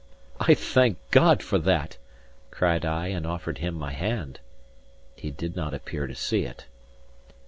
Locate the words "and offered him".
3.09-3.75